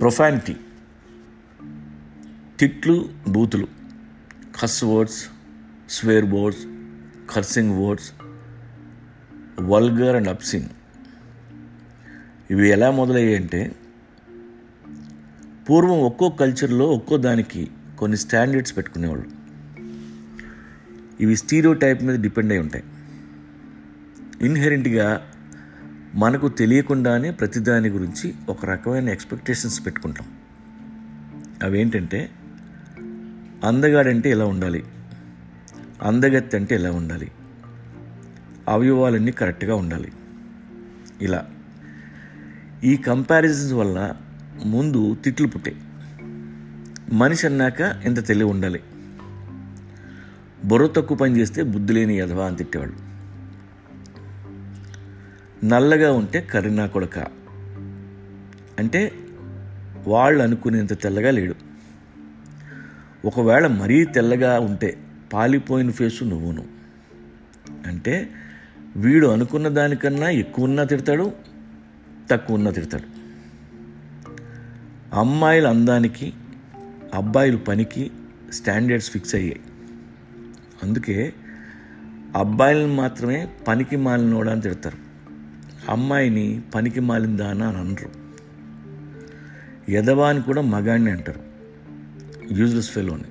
Profanity 0.00 0.56
తిట్లు 2.58 3.08
బూతులు 3.28 3.68
cuss 4.62 4.84
words 4.84 5.28
swear 5.88 6.24
words 6.24 6.60
cursing 7.34 7.86
words 7.86 8.12
vulgar 9.60 10.16
and 10.16 10.28
abusing 10.28 10.68
ఇవి 12.50 12.68
ఎలా 12.68 12.90
మొదలయ్యాయంటే 12.90 13.76
పూర్వం 15.70 16.00
ఒక్కో 16.00 16.30
కల్చర్లో 16.30 16.86
ఒక్కో 16.86 17.16
దానికి 17.16 17.70
కొన్ని 17.98 18.16
స్టాండర్డ్స్ 18.16 18.76
పెట్టుకునేవాళ్ళు. 18.76 19.26
ఇవి 21.20 21.36
స్టీరియో 21.36 21.72
టైప్ 21.72 22.02
మీద 22.02 22.20
డిపెండ్ 22.20 22.52
అయి 22.52 22.60
ఉంటాయి. 22.60 22.84
ఇన్హెరెంట్గా 24.46 25.29
మనకు 26.14 26.48
తెలియకుండానే 26.48 27.30
ప్రతిదాని 27.30 27.88
గురించి 27.88 28.34
ఒక 28.48 28.66
రకమైన 28.66 29.08
ఎక్స్పెక్టేషన్స్ 29.08 29.86
పెట్టుకుంటాం. 29.86 30.26
అవేంటంటే 31.62 32.30
అందగాడంటే 33.64 34.30
ఎలా 34.30 34.44
ఉండాలి? 34.44 34.84
అందగత్తి 36.02 36.56
అంటే 36.56 36.74
ఎలా 36.74 36.92
ఉండాలి? 36.92 37.30
అవయవాలన్నీ 38.68 39.32
కరెక్ట్గా 39.32 39.74
ఉండాలి. 39.74 40.12
ఇలా. 41.22 41.46
ఈ 42.84 42.96
కంపారిజన్స్ 42.96 43.72
వల్ల 43.72 44.16
ముందు 44.64 45.14
తిట్లు 45.14 45.48
పుట్టాయి 45.48 45.76
మనిషి 47.12 47.46
అన్నాక 47.46 47.80
ఇంత 47.80 48.26
తెలివి 48.26 48.50
ఉండాలి. 48.50 48.80
బుర్ర 50.64 50.86
తక్కువ 50.86 51.16
పని 51.16 51.38
చేస్తే 51.38 51.62
బుద్ధి 51.62 51.92
లేని 51.92 52.18
యధవా 52.18 52.46
అని 52.46 52.56
తిట్టేవాళ్ళు. 52.56 53.09
నల్లగా 55.64 56.12
ఉంటే 56.12 56.40
కరీనా 56.40 56.86
కొడక. 56.86 57.18
అంటే 58.78 59.12
వాళ్ళు 60.06 60.42
అనుకునేంత 60.42 61.02
తెల్లగా 61.02 61.30
లేడు. 61.30 61.54
ఒకవేళ 63.24 63.66
మరీ 63.66 64.04
తెల్లగా 64.04 64.60
ఉంటే 64.60 64.98
పాలిపోయిన 65.32 65.90
ఫేసు 65.90 66.24
నువ్వును. 66.24 66.64
అంటే 67.86 68.30
వీడు 68.96 69.26
అనుకున్న 69.26 69.68
దానికన్నా 69.68 70.30
ఎక్కువన్నా 70.30 70.84
తిడతాడు 70.84 71.32
తక్కువన్నా 72.30 72.70
తిడతాడు. 72.70 73.20
అమ్మాయిల 75.14 75.68
అందానికి 75.68 76.32
అబ్బాయిల 77.14 77.56
పనికి 77.56 78.10
స్టాండర్డ్స్ 78.52 79.10
ఫిక్స్ 79.10 79.34
అయ్యాయి. 79.34 79.60
అందుకే 80.82 81.32
అబ్బాయిలను 82.36 82.94
మాత్రమే 82.94 83.48
పనికి 83.68 83.96
మాలినోడని 83.96 84.60
తిడతారు. 84.60 85.09
అమ్మాయిని 85.88 86.62
పనికి 86.74 87.00
మాలిందానా 87.00 87.68
అని 87.68 87.78
అనరు. 87.78 88.10
యదవా 89.90 90.28
అని 90.28 90.42
కూడా 90.42 90.62
మగాడిని 90.62 91.10
అంటారు. 91.10 91.40
యూజ్లెస్ 92.52 92.90
ఫెలోని 92.90 93.24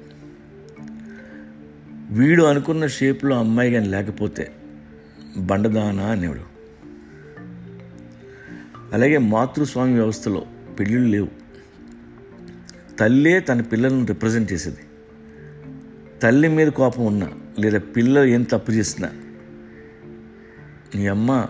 వీడు 2.12 2.44
అనుకున్న 2.44 2.88
షేప్లో 2.88 3.40
అమ్మాయి 3.40 3.74
కానీ 3.74 3.88
లేకపోతే 3.88 4.52
బండదానా 5.38 6.04
అనేవాడు. 6.04 6.42
అలాగే 8.94 9.18
మాతృస్వామి 9.18 9.94
వ్యవస్థలో 9.94 10.46
పెళ్ళిళ్ళు 10.80 11.10
లేవు. 11.10 11.28
తల్లే 12.98 13.40
తన 13.40 13.62
పిల్లలను 13.62 14.06
రిప్రజెంట్ 14.06 14.54
చేసేది. 14.54 14.78
తల్లి 16.22 16.48
మీద 16.48 16.68
కోపం 16.68 17.06
ఉన్నా 17.06 17.32
లేదా 17.60 17.80
పిల్ల 17.80 18.20
ఏం 18.20 18.44
తప్పు 18.44 18.72
చేసినా 18.72 19.10
నీ 20.96 21.08
అమ్మ 21.08 21.46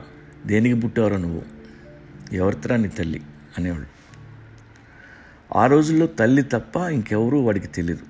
దేనికి 0.45 0.79
పుట్టావరా 0.79 1.17
నువ్వు? 1.17 1.41
ఎవరితరా 2.35 2.75
నీ 2.75 2.87
తల్లి? 2.87 3.21
అనేవాళ్ళు 3.57 3.87
ఆ 5.55 5.65
రోజుల్లో 5.65 6.07
తల్లి 6.07 6.43
తప్ప 6.43 6.77
ఇంకెవరూ 6.77 7.39
వాడికి 7.39 7.67
తెలియదు 7.67 8.01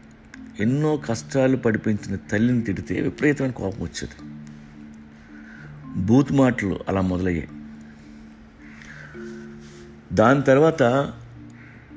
ఎన్నో 0.59 0.97
కష్టాలు 0.97 1.57
పడిపించిన 1.57 2.15
తల్లిని 2.15 2.61
తిడితే 2.61 3.01
విపరీతమైన 3.01 3.51
కోపం 3.51 3.81
వచ్చేది. 3.81 4.29
బూత్ 6.05 6.31
మాటలు 6.31 6.79
అలా 6.87 7.01
మొదలయ్యాయి. 7.01 7.49
దాని 10.13 10.41
తర్వాత 10.41 11.13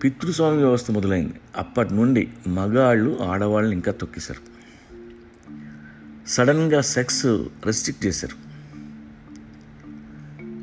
పితృస్వామి 0.05 0.56
వ్యవస్థ 0.56 0.91
మొదలైంది. 0.91 1.33
అప్పటి 1.56 1.95
నుండి 1.95 2.29
మగాళ్ళు 2.49 3.23
ఆడవాళ్ళని 3.23 3.75
ఇంకా 3.75 3.93
తొక్కేశారు. 3.93 4.53
సడన్గా 6.29 6.81
సెక్స్ 6.81 7.27
రెస్ట్రిక్ట్ 7.67 8.06
చేశారు. 8.06 8.42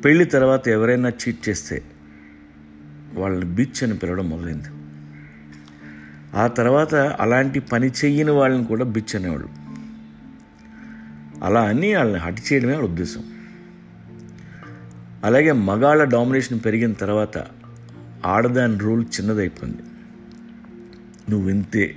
పెళ్ళి 0.04 0.24
తర్వాత 0.24 0.68
ఎవరైనా 0.68 1.08
చీట్ 1.08 1.48
చేస్తే 1.48 1.82
వాళ్ళని 3.14 3.44
బిచ్ 3.44 3.84
అని 3.84 3.98
పిలవడం 3.98 4.30
మొదలైంది. 4.30 4.68
ఆ 6.34 6.46
తర్వాత 6.46 6.94
అలాంటి 6.94 7.60
పని 7.60 7.88
చెయ్యని 7.88 8.30
వాళ్ళని 8.30 8.64
కూడా 8.64 8.84
బిచ్ 8.84 9.16
అనేవాళ్ళు. 9.16 9.48
అలా 11.44 11.60
అని 11.60 11.94
వాళ్ళని 11.94 12.22
హటి 12.22 12.42
చేయడమే 12.52 12.72
వాళ్ళ 12.72 12.88
ఉద్దేశం. 12.88 13.22
అలాగే 15.24 15.52
మగాళ్ళ 15.52 16.04
డామినేషన్ 16.04 16.60
పెరిగిన 16.64 16.92
తర్వాత 16.92 17.46
ఆడదాని 18.26 18.78
రూల్ 18.78 19.04
చిన్నదైపోయింది. 19.20 19.82
నువ్వు 21.30 21.46
వింతే 21.46 21.96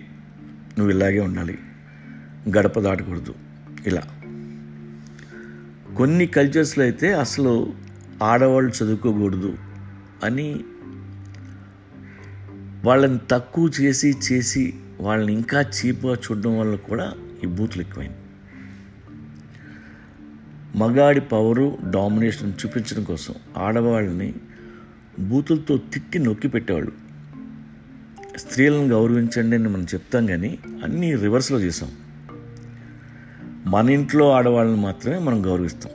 నువ్వు 0.78 0.94
ఇలాగే 0.94 1.20
ఉండాలి 1.20 1.58
గడప 2.58 2.80
దాటకూడదు 2.80 3.35
ఇలా. 3.88 4.02
కొన్ని 5.97 6.28
కల్చర్స్లో 6.28 6.84
అయితే 6.84 7.14
అసలు 7.14 7.83
ఆడవాళ్ళు 8.22 8.84
చదువుకోకూడదు 8.84 9.57
అని 10.24 10.63
వాళ్ళని 12.85 13.19
తక్కువ 13.31 13.72
చేసి 13.81 14.13
చేసి 14.31 14.74
వాళ్ళని 15.00 15.34
ఇంకా 15.34 15.62
చీప్గా 15.62 16.13
చూడడం 16.13 16.59
వల్ల 16.59 16.75
కూడా 16.75 17.13
ఈ 17.44 17.47
బూతులు 17.47 17.81
ఎక్కువైంది 17.81 18.16
మగాడి 20.75 21.22
పవరు 21.22 21.78
డామినేషన్ 21.90 22.53
చూపించడం 22.66 23.03
కోసం 23.03 23.34
ఆడవాళ్ళని 23.57 24.34
బూతులతో 25.19 25.78
తిట్టి 25.78 26.19
నొక్కి 26.19 26.47
పెట్టేవాళ్ళు. 26.47 26.91
స్త్రీలను 28.38 28.88
గౌరవించండి 28.88 29.56
అని 29.56 29.69
మనం 29.69 29.84
చెప్తాం 29.84 30.28
కానీ 30.28 30.59
అన్నీ 30.84 31.16
రివర్స్లో 31.16 31.59
చేసాం. 31.59 31.91
మన 33.72 33.90
ఇంట్లో 33.90 34.31
ఆడవాళ్ళని 34.31 34.81
మాత్రమే 34.81 35.18
మనం 35.18 35.46
గౌరవిస్తాం. 35.46 35.91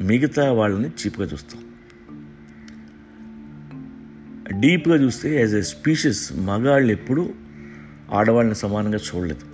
మిగతా 0.00 0.52
వాళ్ళని 0.52 0.88
చీప్గా 0.88 1.26
చూస్తాం. 1.26 1.64
డీప్గా 4.60 4.94
చూస్తే 4.94 5.40
యాజ్ 5.40 5.54
ఎ 5.54 5.60
స్పీషియస్ 5.60 6.32
మగాళ్ళు 6.32 6.92
ఎప్పుడూ 6.92 7.30
ఆడవాళ్ళని 8.10 8.54
సమానంగా 8.54 8.98
చూడలేదు. 8.98 9.46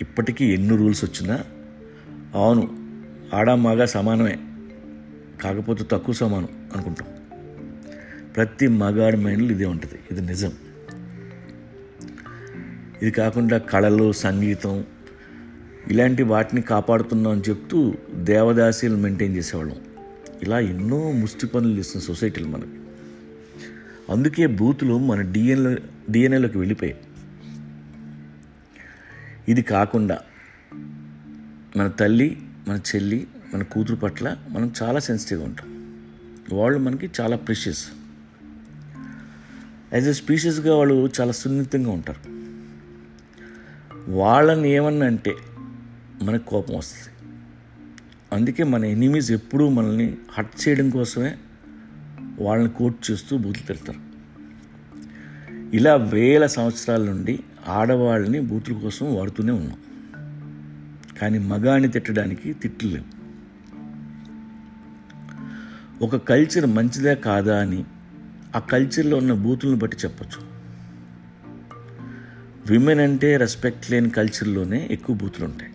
ఇప్పటికీ 0.00 0.44
ఎన్ని 0.54 0.76
రూల్స్ 0.76 1.04
వచ్చినా 1.04 1.44
అవును 2.34 2.76
ఆడ 3.34 3.50
మగ 3.50 3.84
సమానమే 3.84 4.38
కాకపోతే 5.42 5.84
తక్కువ 5.90 6.14
సమానం 6.14 6.48
అనుకుంటాం. 6.72 7.08
ప్రతి 8.36 8.68
మగాడి 8.68 9.16
మైండ్లో 9.16 9.50
ఇదే 9.50 9.64
ఉంటుంది 9.64 9.98
ఇది 10.10 10.20
నిజం. 10.20 10.52
ఇది 13.02 13.10
కాకుండా 13.10 13.58
కళలు 13.58 14.12
సంగీతం 14.12 14.84
ఇలాంటి 15.88 16.22
వాటిని 16.22 16.62
కాపాడుతున్నాం 16.62 17.32
అని 17.32 17.42
చెప్తూ 17.48 17.94
దేవదాసీలు 18.14 18.96
మెయింటైన్ 18.96 19.36
చేసేవాళ్ళం. 19.36 19.76
ఇలా 20.42 20.58
ఎన్నో 20.58 21.12
ముష్టి 21.12 21.46
పనులు 21.46 21.78
చేస్తున్న 21.78 22.06
సొసైటీలు 22.06 22.48
మనకి. 22.48 22.80
అందుకే 24.10 24.46
బూతులు 24.46 24.98
మన 24.98 25.20
డిఎన్ఏ 25.20 25.76
డిఎన్ఏలోకి 26.10 26.58
వెళ్ళిపోయాయి. 26.58 27.00
ఇది 29.48 29.62
కాకుండా 29.62 30.18
మన 31.76 31.88
తల్లి 31.88 32.42
మన 32.68 32.80
చెల్లి 32.94 33.26
మన 33.54 33.62
కూతురు 33.62 33.96
పట్ల 33.96 34.36
మనం 34.48 34.72
చాలా 34.82 34.98
సెన్సిటివ్గా 34.98 35.46
ఉంటాం. 35.46 35.80
వాళ్ళు 36.52 36.78
మనకి 36.78 37.10
చాలా 37.20 37.36
ప్రెషియస్ 37.36 37.84
యాజ్ 39.92 40.08
ఎ 40.08 40.12
స్పీషియస్గా 40.12 40.76
వాళ్ళు 40.76 41.10
చాలా 41.20 41.32
సున్నితంగా 41.32 41.90
ఉంటారు. 41.90 42.40
వాళ్ళని 44.10 44.70
ఏమన్నా 44.70 45.06
అంటే 45.06 45.34
మనకు 46.22 46.44
కోపం 46.44 46.76
వస్తుంది. 46.76 47.28
అందుకే 48.32 48.64
మన 48.64 48.84
ఎనిమీస్ 48.84 49.30
ఎప్పుడూ 49.30 49.68
మనల్ని 49.68 50.16
హట్ 50.32 50.68
చేయడం 50.68 50.90
కోసమే 50.90 51.36
వాళ్ళని 52.40 52.70
కోట్ 52.70 53.10
చేస్తూ 53.10 53.38
బూతులు 53.38 53.66
తిడతారు. 53.66 54.00
ఇలా 55.76 55.94
వేల 55.94 56.46
సంవత్సరాల 56.46 57.02
నుండి 57.02 57.40
ఆడవాళ్ళని 57.68 58.40
బూతుల 58.40 58.74
కోసం 58.74 59.16
వాడుతూనే 59.16 59.52
ఉన్నాం. 59.52 59.78
కానీ 61.20 61.38
మగాన్ని 61.38 61.88
తిట్టడానికి 61.88 62.52
తిట్లు 62.52 62.90
లేవు. 62.90 63.20
ఒక 66.04 66.16
కల్చర్ 66.16 66.66
మంచిదే 66.66 67.14
కాదా 67.14 67.60
అని 67.60 67.84
ఆ 68.56 68.58
కల్చర్లో 68.58 69.16
ఉన్న 69.16 69.32
బూతులను 69.32 69.76
బట్టి 69.76 69.96
చెప్పచ్చు. 69.96 70.50
విమెన్ 72.66 73.00
అంటే 73.00 73.36
రెస్పెక్ట్ 73.36 73.90
లేని 73.90 74.10
కల్చర్లోనే 74.10 74.88
ఎక్కువ 74.90 75.16
బూతులు 75.16 75.44
ఉంటాయి. 75.44 75.70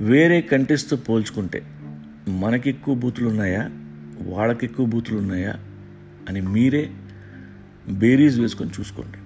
వేరే 0.00 0.40
కంట్రీస్తో 0.40 0.96
పోల్చుకుంటే 0.96 1.62
మనకి 2.28 2.68
ఎక్కువ 2.70 2.94
బూతులు 2.94 3.28
ఉన్నాయా 3.28 3.70
వాళ్ళకి 4.20 4.66
ఎక్కువ 4.66 4.86
బూతులు 4.86 5.18
ఉన్నాయా 5.18 5.54
అని 6.28 6.40
మీరే 6.40 6.90
బేరీజ్ 7.88 8.40
వేసుకొని 8.40 8.70
చూసుకోండి. 8.70 9.18